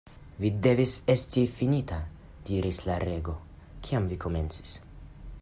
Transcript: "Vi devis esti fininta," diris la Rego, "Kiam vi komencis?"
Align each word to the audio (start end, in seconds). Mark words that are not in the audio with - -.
"Vi 0.43 0.49
devis 0.67 0.95
esti 1.13 1.43
fininta," 1.57 1.99
diris 2.49 2.81
la 2.87 2.97
Rego, 3.05 3.37
"Kiam 3.87 4.11
vi 4.15 4.19
komencis?" 4.27 4.75